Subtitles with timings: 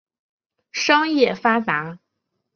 [0.71, 1.99] 商业发达。